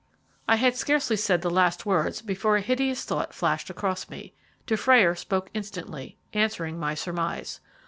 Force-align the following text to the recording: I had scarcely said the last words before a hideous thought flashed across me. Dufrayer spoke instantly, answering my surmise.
I 0.47 0.55
had 0.55 0.75
scarcely 0.75 1.15
said 1.15 1.43
the 1.43 1.51
last 1.51 1.85
words 1.85 2.23
before 2.23 2.55
a 2.57 2.61
hideous 2.61 3.05
thought 3.05 3.35
flashed 3.35 3.69
across 3.69 4.09
me. 4.09 4.33
Dufrayer 4.65 5.13
spoke 5.13 5.51
instantly, 5.53 6.17
answering 6.33 6.79
my 6.79 6.95
surmise. 6.95 7.59